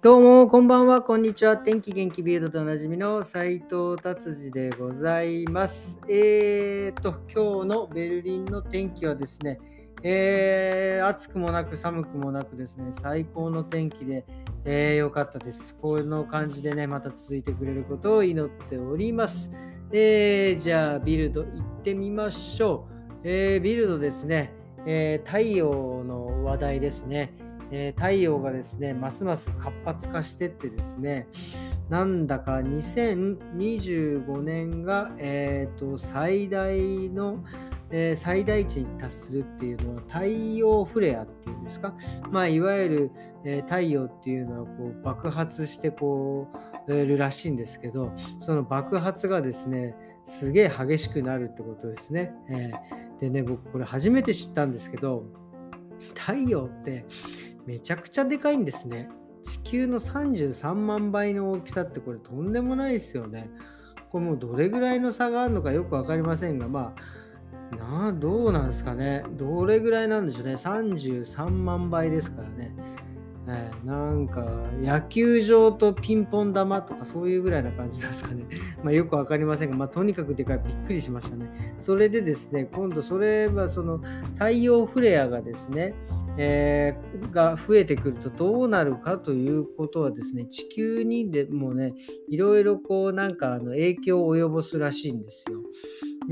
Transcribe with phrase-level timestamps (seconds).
[0.00, 1.56] どうも、こんばんは、こんにちは。
[1.56, 5.98] 天気元気ビルドとおなじみの斉藤達治でございます。
[6.08, 9.58] えーと、今日のベルリンの天気はですね、
[10.04, 14.24] えー暑くもなく寒くもなくですね、最高の天気で、
[14.64, 15.74] えーかったです。
[15.74, 19.50] この感じでね、また続いてくれることを祈っております。
[19.90, 23.14] えーじゃあ、ビルド行ってみましょう。
[23.24, 24.54] えービルドですね、
[24.86, 27.47] えー太陽の話題ですね。
[27.70, 31.28] えー太陽がですね、ますます活発化してってですね、
[31.88, 37.44] なんだか2025年が、えーと最大の、
[37.90, 41.94] えー最大値に達するっていうのは太陽フレアっていうんですか、
[42.30, 43.10] まあ、いわゆる、
[43.44, 46.48] えー太陽っていうのはこう爆発してこ
[46.88, 49.94] うえーるらしいんですけど、その爆発がですね、
[50.24, 52.32] すげえ激しくなるってことですね。
[52.50, 55.24] えーでね、僕これ初めて知ったんですけど、
[56.14, 57.06] 太陽って
[57.66, 59.08] めちゃくちゃでかいんですね。
[59.42, 63.50] 地球の33万倍の大きさってこれとんでもないですよね。
[64.10, 66.94] これもうどれぐらいの差があるのかよく分かりませんが、ま
[67.72, 69.24] あ、なあどうなんですかね。
[69.32, 70.54] どれぐらいなんでしょうね。
[70.54, 72.74] 33万倍ですからね。
[73.50, 74.44] えーなんか
[74.82, 78.44] 野球場とピンポン玉とかそういうぐらいな感じなんですかね。
[78.84, 81.74] まあよくわかりませんが、まあとにかくでかいびっくりしましたね。
[81.78, 83.98] それでですね、今度それはその
[84.34, 85.94] 太陽フレアがですね、
[86.36, 91.94] えーが増えてくるとどうなるかということはですね、地球にでもね、
[92.28, 95.57] いろいろこうなんかあの影響を及ぼすらしいんですよ。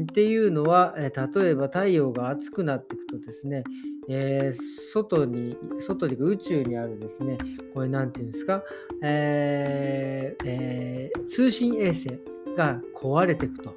[0.03, 3.65] っていうのは、え例えば太陽が熱くなっていくとですね、
[4.09, 7.39] えー外に、外に宇宙にあるですね、
[7.73, 8.63] これなんていうんですか、
[9.03, 12.21] えーえー通信衛星
[12.57, 13.75] が壊れていくと。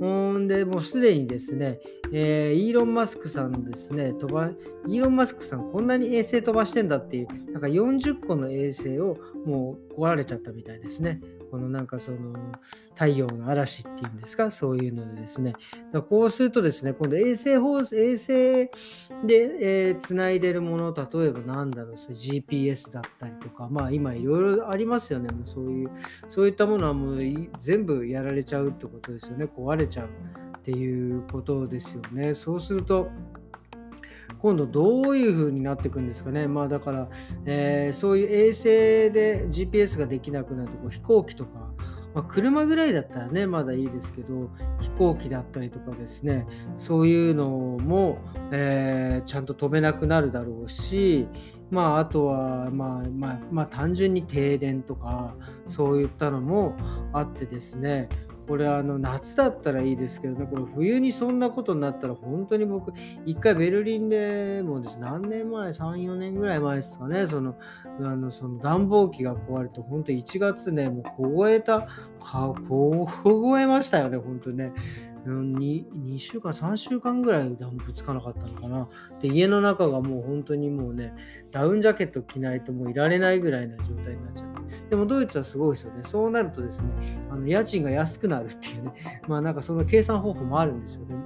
[0.00, 1.78] ほんで、もうすでにですね、
[2.10, 4.50] えーイーロン・マスクさんですね、飛ば、
[4.86, 11.20] イーロン・マスクさんこんなに衛星飛ばしてんだっていう、なんか40個の衛星をもう壊れちゃったみたいですね。
[11.50, 12.34] このなんかその
[12.94, 15.54] 太陽の嵐っていうんですか、そういうのでですね。
[15.92, 18.70] だこうするとですね、今度衛星放送、衛星で、
[19.60, 25.90] えー、繋いでるもの、例えばなんだろう、それ GPS だったりとか、まあ今いろいろありますよね、もうそういう、
[26.28, 27.20] そういったものはもう
[27.58, 30.06] 全部やられちゃうってことですよね、壊れちゃう
[30.58, 32.34] っていうことですよね。
[32.34, 33.08] そうすると、
[34.38, 36.46] 今度どういう風になっていくんですかね。
[36.48, 37.08] まあだから、
[37.44, 38.64] えーそういう衛星
[39.12, 41.72] で GPS ができなくなるとこ飛行機とか、
[42.14, 46.46] まあ、車ぐらいだったらねまだいいですけど飛行機だったりとかですね
[46.76, 48.18] そういうのも、
[48.52, 51.26] えーちゃんと飛べなくなるだろうし
[51.70, 55.34] まああとはまあまあまあ単純に停電とか
[55.66, 56.76] そういったのも
[57.12, 58.08] あってですね
[58.50, 62.92] これあの夏だったらいいですけどね、これ冬にそんなことになったら本当に僕、
[63.24, 64.98] 一回ベルリンでもうです。
[64.98, 67.54] 何年前、3、4年ぐらい前ですかね、その
[68.00, 71.02] あのその暖房機が壊れて、本当1月ね、もう
[71.32, 71.82] 凍えた、
[72.20, 73.06] か凍
[73.56, 74.72] えましたよね、本当ね。
[75.26, 78.88] うんに 2, 週間、3週間ぐらい暖房つかなかったのかな。
[79.20, 81.14] で、家の中がもう本当にもうね、
[81.50, 84.60] ダウンジャケット着ないともういられないぐらいな状態になっちゃって。
[84.90, 86.00] でもドイツはすごいですよね。
[86.02, 86.88] そうなるとですね、
[87.30, 88.92] あの家賃が安くなるっていうね、
[89.28, 91.16] まあなんかその計算方法もあるんですよね。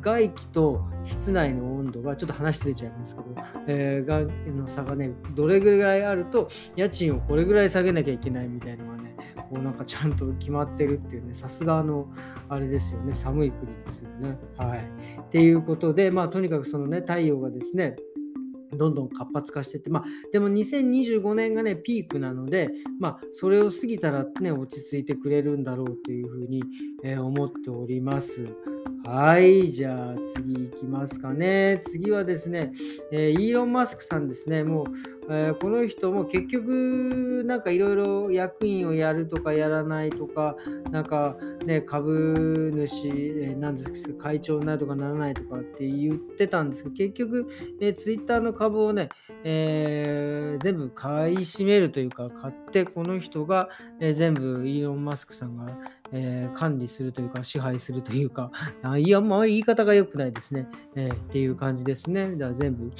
[0.00, 3.26] 外気と室内の温度がちょっと話ずれちゃいますけど、
[3.68, 4.20] えーが
[4.52, 9.01] の差がね、どれぐらいあると家賃をこれぐらい下げなきゃいけないみたいなのがね、
[9.52, 12.08] こうなんかちゃんと決まってるっていうね、さすがの、
[12.48, 14.38] あれですよね、寒い国ですよね。
[14.56, 14.78] はい。
[15.20, 17.96] っていうことで、まあとにかくそのね、太陽がですね、
[18.72, 26.62] どんどん活発化してって、まあ、でも2025年がね、ピークなので、まあ、それを過ぎたらね、落ち着いてくれるんだろうというふうに、
[27.04, 28.46] えー思っております。
[29.04, 31.80] はい、じゃあ次行きますかね。
[31.82, 32.72] 次はですね、
[33.10, 34.84] えーイーロン・マスクさんですね、も
[35.21, 40.56] う、えーこの人も結局、なんかいろいろ役員をやるとかやらないとか、
[40.90, 47.48] なんかね、株主、えーなんですか、会長になるとかならないとかって言ってたんですけど、結局、
[47.80, 49.08] えー、ツイッターの株をね、
[49.44, 53.68] えー全部買い占めるというか、買って、この人が、
[54.00, 55.66] えー全部イーロン・マスクさんが、
[56.12, 58.50] えー管理するというか、支配するというか、
[58.82, 62.32] あいや、まあ言い方が良くないですね、えーっていう感じですね。
[62.32, 62.90] だから全部、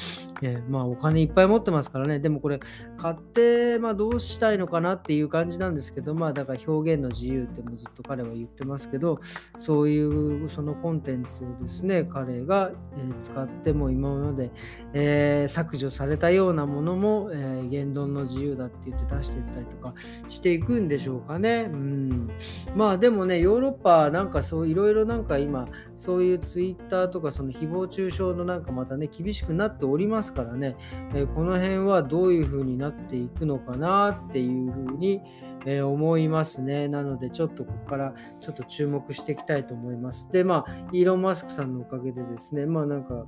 [0.43, 2.61] えーまあお金いっぱい持ってますからね、ねでもこれ、
[2.99, 9.21] 買って、まあどうしたいのかなっていう感じなんですけど、まあだから表現の自由ってもずっと彼は言ってますけど、
[9.59, 14.51] そういうそのコンテンツをですね、彼が、え使っても今まで、
[14.93, 19.95] えー削除されたようなものも、えー言論の自由だって言って出していったりとか
[20.29, 21.69] していくんでしょうかね。
[21.73, 22.31] うん、
[22.77, 30.77] まあでもね、ヨーロッパなんかそういろいろなんか今、そういうツイッターとかその誹謗中傷のなんかまたね、厳しくなっておりますからね、
[31.15, 35.21] えーこの辺はどういう風になっていくのかなっていう風に、
[35.65, 36.89] え、思いますね。
[36.89, 40.31] なので、ちょっとここからちょっと注目していきたいと思います。
[40.33, 43.27] で、まあ、イーロン・マスクさんのおかげでですね、まあなんか、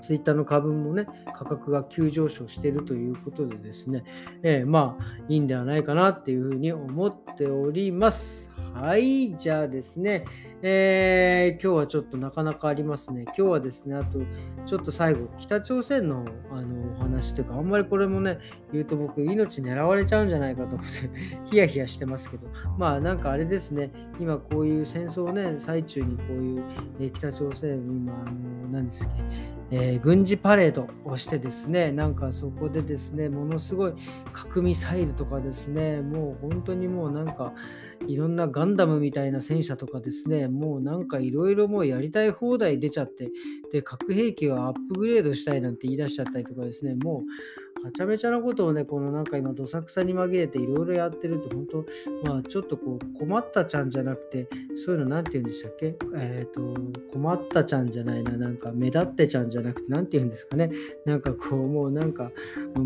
[0.00, 4.02] ツイッターの株もね、価格が急上昇しているということでですね、
[4.42, 8.50] えー、まあ、いいんではないかなっていうふうに思っております。
[8.74, 10.24] はい、じゃあですね、
[10.64, 13.24] えー、今日はちょっとなかなかありますね。
[13.24, 14.20] 今日はですね、あと、
[14.64, 18.38] ちょっと最後、北朝鮮のあのお話というか、あんまりこれもね、
[18.72, 21.10] 言うと僕、命狙われちゃうんじゃないかと思って
[21.50, 22.46] ヒヤヒヤしてますけど、
[22.78, 26.62] まあなんかあれですね、今こういう戦争ね、最中にこういう、
[27.00, 29.14] えー、北朝鮮、今、あの、何ですっけ、
[29.74, 33.94] えー、軍事パレードをしてですね、なんかそこでですね、ものすごい
[34.30, 37.54] 核ミサイルとかですね、もう本当にもうなんか、
[38.06, 43.30] いろんなガンダムみたいな戦車とかですね、もうなんかいろいろもうやりたい放題出ちゃって、
[43.72, 47.22] で、核兵器をアップグレードしたいなんて言い出しちゃったりとかですね、もう
[47.84, 51.84] はちゃめちゃなことをね、このなんか今、どさくさに紛れていろいろやってると、本当、
[52.24, 55.96] まあちょっとこう、困ったちゃんじゃなくて、そういうのなんて言うんでしたっけ？
[56.16, 56.74] えっ、ー、と、
[57.12, 60.70] 困ったちゃんじゃないな、なんか目立ってちゃんじゃなくて、なんて言うんですかね？
[61.06, 62.30] なんかこう、もうなんか、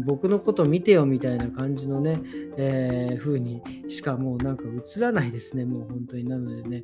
[0.06, 2.20] 僕のこと見てよみたいな感じのね、
[2.56, 6.24] えー、風にしかもうなんか映らないですね、もう本当に。
[6.24, 6.82] なのでね、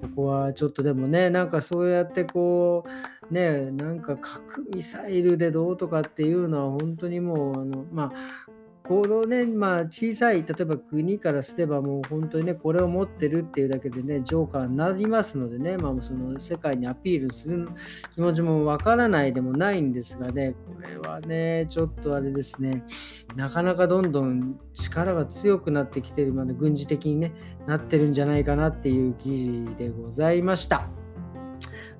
[0.00, 2.84] ここはちょっとでもね、なんかそうやってこ
[3.30, 8.49] う、ね、なんか核ミサイルでどうとかっていうのは本当にもう、あのまあ、
[8.90, 17.68] このね、まあ、小さい、例えば国からすればもう本当にね、これを持ってるっていうだけでね、ジョーカーになりますのでね、まあ、その世界にアピールする
[18.16, 22.82] 気持ちもわからないでもないんですがね、これはね、ちょっとあれですね、
[23.36, 27.32] なかなかどんどん力が強くなってきてるまで軍事的にね、
[27.68, 30.88] なってるんじゃないかなっていう記事でございました。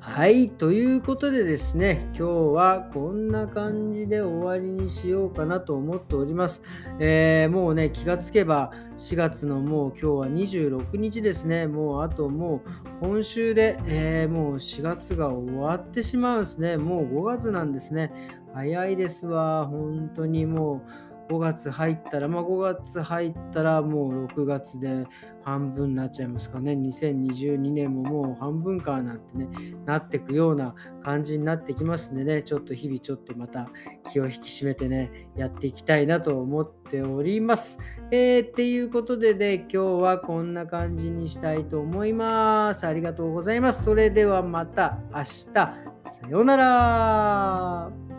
[0.02, 2.24] はい、ということでですね、今日
[2.54, 6.62] はこんな感じで終わりにしようかなと思っております。
[6.98, 12.62] えー、もうね、気がつけば4月のもう今日は26日ですね、もうあとも
[13.02, 16.78] う今週で、えー、もう4月が終わってしまうんですね。
[16.78, 18.10] もう5月なんですね。
[18.54, 21.09] 早いですわ、本当にもう。
[21.30, 25.06] 5月入ったら、まあ、5月入ったらもう6月で
[25.44, 26.72] 半分になっちゃいますかね。
[26.72, 29.48] 2022年ももう半分かなんてね、
[29.86, 30.74] なってくような
[31.04, 33.68] 感じになってきますんでね、ちょっと日々ちょっとまた
[34.10, 37.78] 気を引き締めてね、やっていきたいなと思っております。
[38.10, 42.88] えー、っていうことでね、今日はこんな感じにしたいと思います。
[42.88, 43.84] ありがとうございます。
[43.84, 45.90] それではまた明日。
[46.10, 48.09] さようなら。